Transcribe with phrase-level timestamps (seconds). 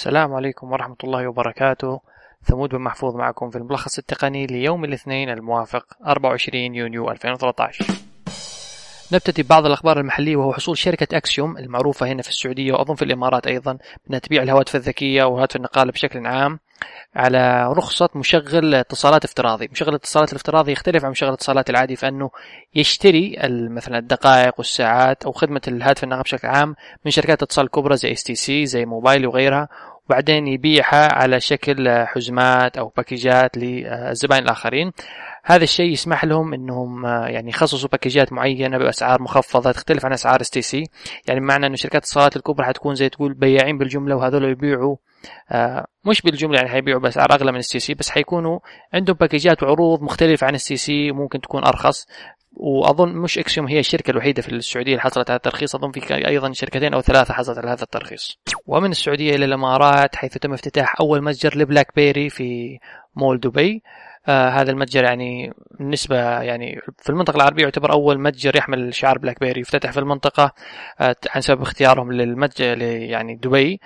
[0.00, 2.00] السلام عليكم ورحمة الله وبركاته.
[2.44, 7.84] ثمود بن محفوظ معكم في الملخص التقني ليوم الاثنين الموافق 24 يونيو 2013
[9.12, 13.46] نبتدي ببعض الأخبار المحلية وهو حصول شركة أكسيوم المعروفة هنا في السعودية وأظن في الإمارات
[13.46, 16.58] أيضا بأنها تبيع الهواتف الذكية وهواتف النقال بشكل عام
[17.14, 19.68] على رخصة مشغل اتصالات افتراضي.
[19.72, 22.30] مشغل الاتصالات الافتراضي يختلف عن مشغل الاتصالات العادي فأنه
[22.74, 23.36] يشتري
[23.70, 26.74] مثلا الدقائق والساعات أو خدمة الهاتف النقال بشكل عام
[27.04, 29.68] من شركات اتصال كبرى زي STC زي موبايلي وغيرها
[30.10, 34.92] وبعدين يبيعها على شكل حزمات أو باكيجات للزبائن الآخرين.
[35.44, 40.84] هذا الشيء يسمح لهم إنهم يعني يخصصوا باكيجات معينة بأسعار مخفضة تختلف عن أسعار STC
[41.28, 44.96] يعني معنى إنه شركات الاتصالات الكبرى حتكون زي تقول بياعين بالجملة وهذول يبيعوا
[45.50, 48.58] آه مش بالجملة يعني حيبيعوا بأسعار أغلى من STC بس حيكونوا
[48.94, 52.06] عندهم باكيجات وعروض مختلفة عن STC وممكن تكون أرخص.
[52.52, 56.52] وأظن مش اكسيوم هي الشركة الوحيدة في السعودية اللي حصلت على الترخيص أظن في أيضا
[56.52, 58.38] شركتين أو ثلاثة حصلت على هذا الترخيص.
[58.70, 62.78] ومن السعودية إلى الإمارات حيث تم افتتاح أول متجر لبلاك بيري في
[63.16, 63.82] مول دبي
[64.28, 69.40] آه هذا المتجر يعني بالنسبة يعني في المنطقة العربية يعتبر أول متجر يحمل شعار بلاك
[69.40, 70.52] بيري يفتتح في المنطقة
[71.00, 73.80] آه عن سبب اختيارهم للمتجر يعني دبي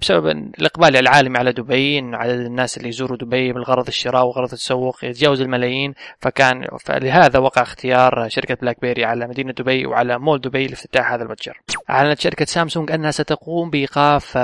[0.00, 5.04] بسبب الإقبال العالمي على دبي إنه عدد الناس اللي يزوروا دبي بالغرض الشراء وغرض التسوق
[5.04, 10.66] يتجاوز الملايين فكان فلهذا وقع اختيار شركة بلاك بيري على مدينة دبي وعلى مول دبي
[10.66, 11.60] لافتتاح هذا المتجر.
[11.90, 14.38] أعلنت شركة سامسونج أنها ستقوم بإيقاف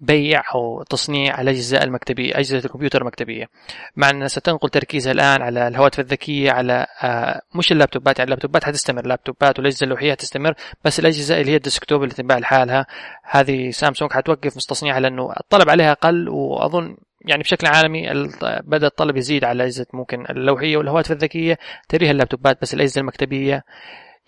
[0.00, 3.46] بيع أو تصنيع الأجهزة المكتبية أجهزة الكمبيوتر المكتبية.
[3.96, 9.02] مع أنها ستنقل تركيزها الآن على الهواتف الذكية على آه مش اللابتوبات يعني اللابتوبات حتستمر
[9.02, 12.86] اللابتوبات والأجهزة اللوحية حتستمر بس الأجهزة اللي هي الديسكتوب اللي تنباع لحالها
[13.24, 18.28] هذه سامسونج حتوقف تصنيعها لأنه الطلب عليها أقل وأظن يعني بشكل عالمي
[18.64, 23.64] بدأ الطلب يزيد على الأجهزة ممكن اللوحية والهواتف الذكية تريها اللابتوبات بس الأجهزة المكتبية.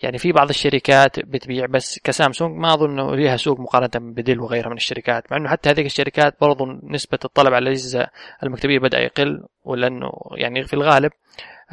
[0.03, 4.69] يعني في بعض الشركات بتبيع بس كسامسونج ما أظن إنه لها سوق مقارنة بديل وغيرها
[4.69, 8.07] من الشركات مع إنه حتى هذه الشركات برضو نسبة الطلب على الأجهزة
[8.43, 11.11] المكتبية بدأ يقل ولأنه يعني في الغالب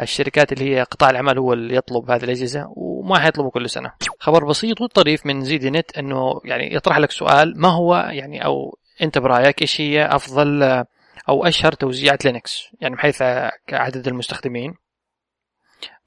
[0.01, 3.93] الشركات اللي هي قطاع الأعمال هو اللي يطلب هذه الأجهزة وما حيطلبوا كل سنة.
[4.19, 8.79] خبر بسيط وطريف من زيدي نت إنه يعني يطرح لك سؤال ما هو يعني أو
[9.03, 10.63] أنت برأيك إيش هي أفضل
[11.29, 13.23] أو أشهر توزيعات لينكس يعني من حيث
[13.73, 14.75] عدد المستخدمين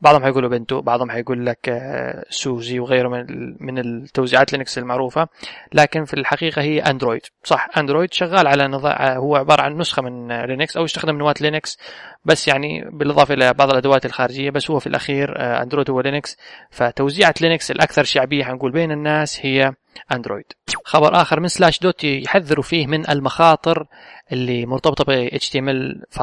[0.02, 1.82] بعضهم حيقولوا Ubuntu بعضهم حيقول لك
[2.30, 3.26] SUSE وغيره من
[3.60, 5.28] من التوزيعات لينكس المعروفة.
[5.74, 10.46] لكن في الحقيقة هي اندرويد صح اندرويد شغال على نظام هو عبارة عن نسخة من
[10.46, 11.78] لينكس أو يستخدم نواة لينكس
[12.26, 16.38] بس يعني بالإضافة إلى بعض الأدوات الخارجية بس هو في الأخير اندرويد هو لينكس
[16.72, 19.74] فتوزيعة لينكس الأكثر شعبية حنقول بين الناس هي
[20.12, 20.46] اندرويد
[20.86, 23.88] خبر آخر من Slashdot يحذروا فيه من المخاطر
[24.32, 26.22] اللي مرتبطة ب HTML5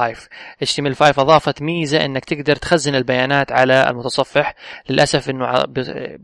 [0.64, 4.54] HTML5 أضافت ميزة إنك تقدر تخزن البيانات على المتصفح.
[4.88, 5.46] للأسف إنه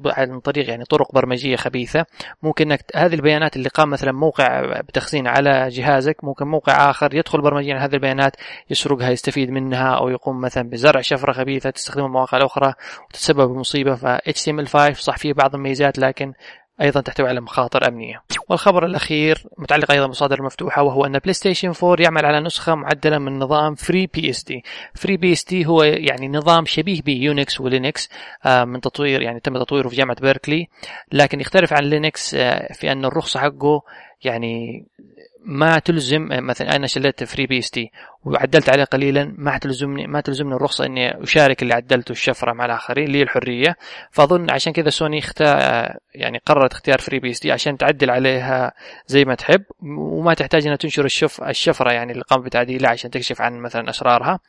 [0.06, 2.06] عن طريق يعني طرق برمجية خبيثة.
[2.42, 7.40] ممكن إنك هذه البيانات اللي قام مثلا موقع بتخزين على جهازك ممكن موقع آخر يدخل
[7.40, 8.36] برمجيا هذه البيانات
[8.70, 12.74] يسرقها يستفيد منها أو يقوم مثلا بزرع شفرة خبيثة تستخدمها المواقع الاخرى
[13.08, 13.94] وتتسبب بمصيبة.
[13.94, 16.32] ف HTML5 صح فيه بعض الميزات لكن
[16.80, 18.22] أيضا تحتوي على مخاطر أمنية.
[18.48, 23.18] والخبر الأخير متعلق أيضا بمصادر مفتوحة وهو أن بلاي ستيشن 4 يعمل على نسخة معدلة
[23.18, 24.64] من نظام فري بي اس دي.
[24.94, 28.08] فري بي اس دي هو يعني نظام شبيه بيونكس ولينكس
[28.46, 30.68] من تطوير يعني تم تطويره في جامعة بيركلي
[31.12, 32.34] لكن يختلف عن لينكس
[32.72, 33.82] في أن الرخصه حقه
[34.24, 34.86] يعني
[35.48, 37.90] ما تلزم مثلا أنا شليت FreeBSD
[38.24, 43.14] وعدلت عليه قليلا ما تلزمني ما تلزمني الرخصة إني أشارك اللي عدلته الشفرة مع الآخرين
[43.14, 43.76] هي الحرية.
[44.10, 45.58] فأظن عشان كذا سوني اختار
[46.14, 48.72] يعني قررت اختيار FreeBSD عشان تعدل عليها
[49.06, 49.62] زي ما تحب
[49.98, 54.40] وما تحتاج إنها تنشر الشف الشفرة يعني اللي قام بتعديلها عشان تكشف عن مثلا أسرارها.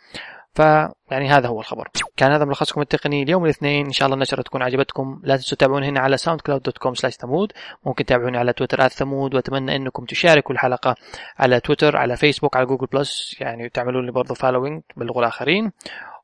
[0.57, 1.87] فيعني هذا هو الخبر.
[2.17, 3.85] كان هذا ملخصكم التقني اليوم الاثنين.
[3.85, 5.21] إن شاء الله النشرة تكون عجبتكم.
[5.23, 7.51] لا تنسوا تتابعون هنا على SoundCloud dot com slash ثمود
[7.85, 10.95] ممكن تتابعوني على تويتر ثمود وأتمنى إنكم تشاركوا الحلقة
[11.39, 15.71] على تويتر على فيسبوك على Google Plus يعني تعملون لي برضه following تبلغوا الآخرين.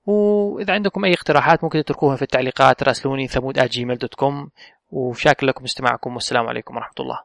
[0.06, 4.50] وإذا عندكم أي اقتراحات ممكن تتركوها في التعليقات راسلوني ثمود @gmail.com
[4.90, 6.14] وشاكر لكم استماعكم.
[6.14, 7.20] والسلام عليكم ورحمة الله.